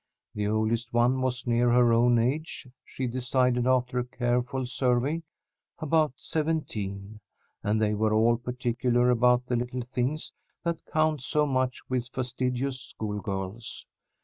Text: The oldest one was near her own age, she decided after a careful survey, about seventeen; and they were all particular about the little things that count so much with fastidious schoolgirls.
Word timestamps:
The 0.33 0.47
oldest 0.47 0.93
one 0.93 1.21
was 1.21 1.45
near 1.45 1.69
her 1.69 1.93
own 1.93 2.17
age, 2.17 2.67
she 2.83 3.05
decided 3.05 3.67
after 3.67 3.99
a 3.99 4.03
careful 4.03 4.65
survey, 4.65 5.21
about 5.77 6.13
seventeen; 6.15 7.19
and 7.61 7.79
they 7.79 7.93
were 7.93 8.11
all 8.11 8.37
particular 8.37 9.11
about 9.11 9.45
the 9.45 9.55
little 9.55 9.83
things 9.83 10.33
that 10.63 10.83
count 10.91 11.21
so 11.21 11.45
much 11.45 11.87
with 11.87 12.07
fastidious 12.09 12.81
schoolgirls. 12.81 13.85